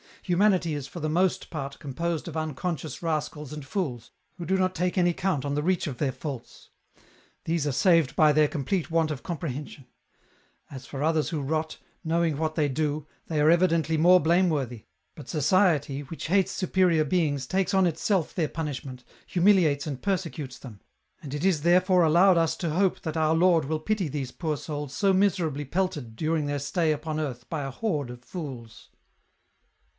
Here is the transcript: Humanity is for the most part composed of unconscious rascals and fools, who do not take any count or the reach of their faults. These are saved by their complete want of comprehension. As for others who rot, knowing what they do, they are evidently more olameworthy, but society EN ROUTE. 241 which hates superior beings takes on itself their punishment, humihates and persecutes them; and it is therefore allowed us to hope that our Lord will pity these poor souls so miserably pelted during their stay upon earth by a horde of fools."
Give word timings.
Humanity 0.23 0.73
is 0.73 0.87
for 0.87 0.99
the 0.99 1.09
most 1.09 1.49
part 1.51 1.77
composed 1.77 2.27
of 2.27 2.37
unconscious 2.37 3.03
rascals 3.03 3.53
and 3.53 3.63
fools, 3.65 4.09
who 4.37 4.45
do 4.45 4.57
not 4.57 4.73
take 4.73 4.97
any 4.97 5.13
count 5.13 5.45
or 5.45 5.51
the 5.51 5.61
reach 5.61 5.85
of 5.85 5.97
their 5.97 6.11
faults. 6.11 6.69
These 7.45 7.67
are 7.67 7.71
saved 7.71 8.15
by 8.15 8.31
their 8.31 8.47
complete 8.47 8.89
want 8.89 9.11
of 9.11 9.21
comprehension. 9.23 9.85
As 10.71 10.85
for 10.87 11.03
others 11.03 11.29
who 11.29 11.41
rot, 11.41 11.77
knowing 12.03 12.37
what 12.37 12.55
they 12.55 12.67
do, 12.69 13.07
they 13.27 13.39
are 13.41 13.51
evidently 13.51 13.97
more 13.97 14.19
olameworthy, 14.19 14.85
but 15.15 15.29
society 15.29 15.97
EN 15.97 16.01
ROUTE. 16.01 16.07
241 16.09 16.09
which 16.09 16.27
hates 16.27 16.51
superior 16.51 17.03
beings 17.03 17.45
takes 17.45 17.73
on 17.73 17.85
itself 17.85 18.33
their 18.33 18.47
punishment, 18.47 19.03
humihates 19.29 19.85
and 19.85 20.01
persecutes 20.01 20.57
them; 20.57 20.79
and 21.21 21.33
it 21.33 21.45
is 21.45 21.61
therefore 21.61 22.03
allowed 22.03 22.37
us 22.37 22.55
to 22.57 22.71
hope 22.71 23.01
that 23.01 23.17
our 23.17 23.35
Lord 23.35 23.65
will 23.65 23.79
pity 23.79 24.07
these 24.07 24.31
poor 24.31 24.57
souls 24.57 24.93
so 24.95 25.13
miserably 25.13 25.65
pelted 25.65 26.15
during 26.15 26.45
their 26.45 26.59
stay 26.59 26.91
upon 26.91 27.19
earth 27.19 27.47
by 27.49 27.63
a 27.63 27.71
horde 27.71 28.09
of 28.09 28.23
fools." 28.23 28.89